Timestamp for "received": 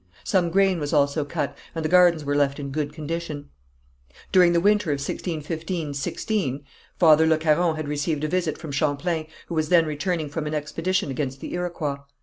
7.87-8.23